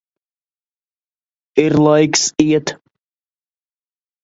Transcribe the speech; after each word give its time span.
Ir 1.63 1.75
laiks 1.85 2.23
iet. 2.47 2.67